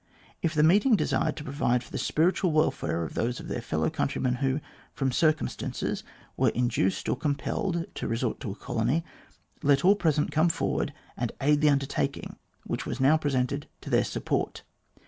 [0.41, 3.91] If the meeting desired to provide for the spiritual welfare of those of their fellow
[3.91, 4.59] countrymen who,
[4.91, 6.03] from circumstances,
[6.35, 9.03] were induced or compelled to resort to a colony,
[9.61, 13.99] let all present come forward and aid the undertaking which was now presented to their
[13.99, 14.63] r support.